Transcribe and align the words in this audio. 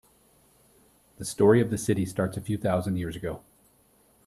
The 1.17 1.25
story 1.25 1.61
of 1.61 1.69
the 1.69 1.77
city 1.77 2.07
starts 2.07 2.35
a 2.35 2.41
few 2.41 2.57
thousand 2.57 2.95
years 2.97 3.15
ago. 3.15 3.43